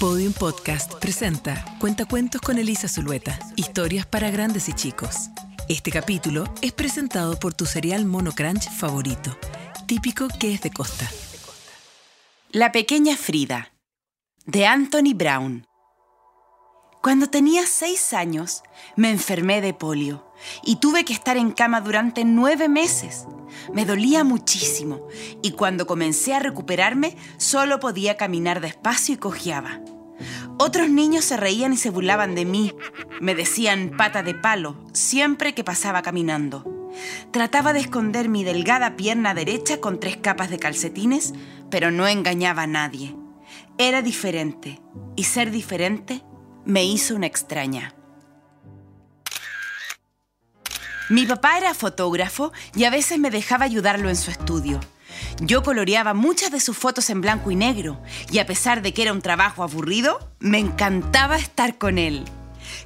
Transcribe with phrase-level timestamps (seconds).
[0.00, 3.38] Podium Podcast presenta Cuentacuentos con Elisa Zulueta.
[3.56, 5.28] Historias para grandes y chicos.
[5.68, 9.36] Este capítulo es presentado por tu cereal Mono Crunch favorito,
[9.86, 11.06] típico que es de costa.
[12.50, 13.74] La pequeña Frida,
[14.46, 15.66] de Anthony Brown.
[17.02, 18.62] Cuando tenía seis años,
[18.96, 20.32] me enfermé de polio
[20.64, 23.26] y tuve que estar en cama durante nueve meses.
[23.74, 25.08] Me dolía muchísimo
[25.42, 29.80] y cuando comencé a recuperarme solo podía caminar despacio y cojeaba.
[30.62, 32.74] Otros niños se reían y se burlaban de mí.
[33.18, 36.90] Me decían pata de palo siempre que pasaba caminando.
[37.30, 41.32] Trataba de esconder mi delgada pierna derecha con tres capas de calcetines,
[41.70, 43.16] pero no engañaba a nadie.
[43.78, 44.82] Era diferente
[45.16, 46.20] y ser diferente
[46.66, 47.94] me hizo una extraña.
[51.10, 54.78] Mi papá era fotógrafo y a veces me dejaba ayudarlo en su estudio.
[55.40, 58.00] Yo coloreaba muchas de sus fotos en blanco y negro
[58.30, 62.24] y a pesar de que era un trabajo aburrido, me encantaba estar con él.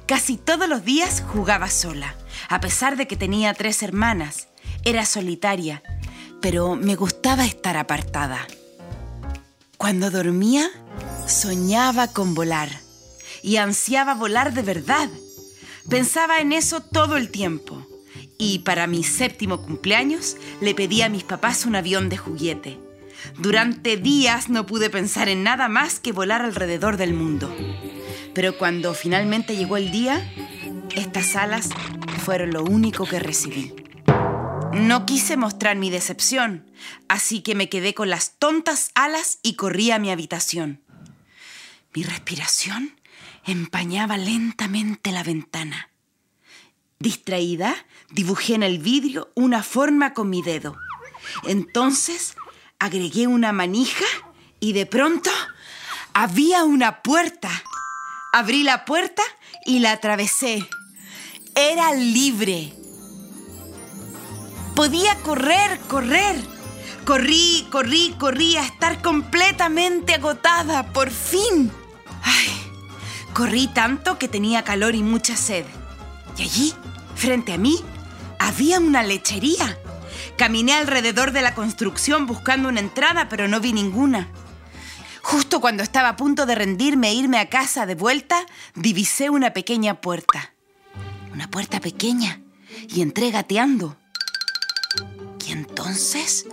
[0.07, 2.15] Casi todos los días jugaba sola,
[2.49, 4.47] a pesar de que tenía tres hermanas.
[4.83, 5.83] Era solitaria,
[6.41, 8.47] pero me gustaba estar apartada.
[9.77, 10.67] Cuando dormía,
[11.27, 12.69] soñaba con volar
[13.43, 15.09] y ansiaba volar de verdad.
[15.87, 17.84] Pensaba en eso todo el tiempo.
[18.37, 22.79] Y para mi séptimo cumpleaños le pedí a mis papás un avión de juguete.
[23.37, 27.55] Durante días no pude pensar en nada más que volar alrededor del mundo.
[28.33, 30.29] Pero cuando finalmente llegó el día,
[30.95, 31.69] estas alas
[32.23, 33.73] fueron lo único que recibí.
[34.73, 36.69] No quise mostrar mi decepción,
[37.07, 40.81] así que me quedé con las tontas alas y corrí a mi habitación.
[41.93, 42.99] Mi respiración
[43.45, 45.89] empañaba lentamente la ventana.
[46.99, 47.75] Distraída,
[48.11, 50.77] dibujé en el vidrio una forma con mi dedo.
[51.43, 52.35] Entonces
[52.79, 54.05] agregué una manija
[54.59, 55.29] y de pronto
[56.13, 57.49] había una puerta.
[58.33, 59.23] Abrí la puerta
[59.65, 60.67] y la atravesé.
[61.55, 62.73] Era libre.
[64.75, 66.35] Podía correr, correr.
[67.05, 71.71] Corrí, corrí, corrí a estar completamente agotada, por fin.
[72.23, 72.49] Ay,
[73.33, 75.65] Corrí tanto que tenía calor y mucha sed.
[76.37, 76.73] Y allí,
[77.15, 77.79] frente a mí,
[78.39, 79.77] había una lechería.
[80.37, 84.27] Caminé alrededor de la construcción buscando una entrada, pero no vi ninguna.
[85.21, 88.45] Justo cuando estaba a punto de rendirme e irme a casa de vuelta,
[88.75, 90.53] divisé una pequeña puerta.
[91.33, 92.41] Una puerta pequeña.
[92.89, 93.97] Y entré gateando.
[95.47, 96.45] Y entonces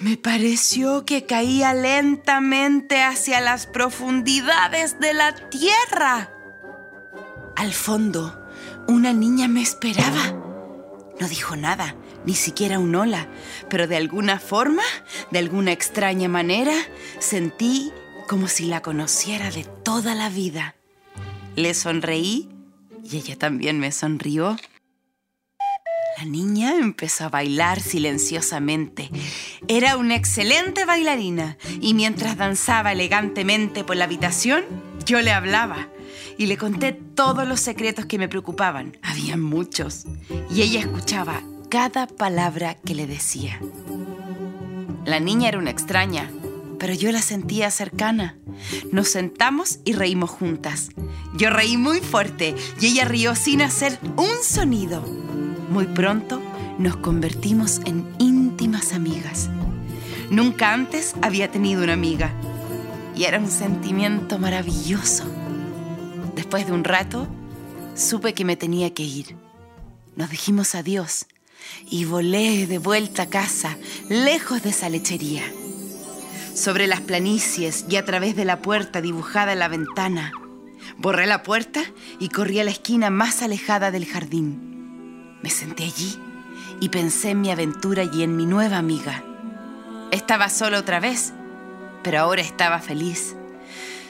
[0.00, 6.30] me pareció que caía lentamente hacia las profundidades de la tierra.
[7.56, 8.45] Al fondo,
[8.88, 10.34] una niña me esperaba.
[11.18, 11.96] No dijo nada,
[12.26, 13.28] ni siquiera un hola,
[13.70, 14.82] pero de alguna forma,
[15.30, 16.74] de alguna extraña manera,
[17.18, 17.90] sentí
[18.28, 20.74] como si la conociera de toda la vida.
[21.54, 22.50] Le sonreí
[23.02, 24.56] y ella también me sonrió.
[26.18, 29.10] La niña empezó a bailar silenciosamente.
[29.68, 34.64] Era una excelente bailarina y mientras danzaba elegantemente por la habitación,
[35.06, 35.88] yo le hablaba
[36.36, 38.96] y le conté todos los secretos que me preocupaban.
[39.02, 40.04] Había muchos
[40.50, 43.60] y ella escuchaba cada palabra que le decía.
[45.04, 46.30] La niña era una extraña,
[46.80, 48.36] pero yo la sentía cercana.
[48.90, 50.88] Nos sentamos y reímos juntas.
[51.36, 55.02] Yo reí muy fuerte y ella rió sin hacer un sonido.
[55.70, 56.42] Muy pronto
[56.78, 59.48] nos convertimos en íntimas amigas.
[60.30, 62.34] Nunca antes había tenido una amiga
[63.16, 65.24] y era un sentimiento maravilloso.
[66.34, 67.26] Después de un rato,
[67.94, 69.36] supe que me tenía que ir.
[70.16, 71.26] Nos dijimos adiós
[71.90, 73.76] y volé de vuelta a casa,
[74.10, 75.42] lejos de esa lechería.
[76.54, 80.32] Sobre las planicies y a través de la puerta dibujada en la ventana,
[80.98, 81.82] borré la puerta
[82.18, 85.38] y corrí a la esquina más alejada del jardín.
[85.42, 86.16] Me senté allí
[86.80, 89.24] y pensé en mi aventura y en mi nueva amiga.
[90.10, 91.32] Estaba sola otra vez,
[92.06, 93.34] pero ahora estaba feliz.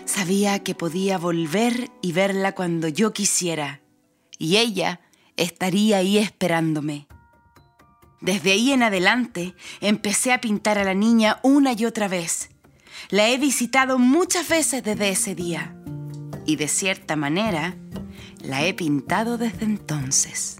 [0.04, 3.80] Sabía que podía volver y verla cuando yo quisiera,
[4.36, 5.00] y ella
[5.38, 7.06] estaría ahí esperándome.
[8.20, 12.50] Desde ahí en adelante empecé a pintar a la niña una y otra vez.
[13.08, 15.74] La he visitado muchas veces desde ese día,
[16.44, 17.76] y de cierta manera
[18.42, 20.58] la he pintado desde entonces.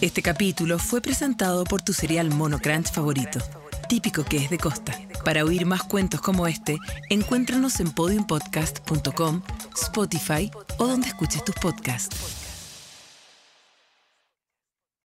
[0.00, 3.40] Este capítulo fue presentado por tu cereal Mono Crunch favorito,
[3.88, 4.98] típico que es de costa.
[5.24, 6.78] Para oír más cuentos como este,
[7.10, 9.42] encuéntranos en podiumpodcast.com,
[9.74, 12.47] Spotify o donde escuches tus podcasts.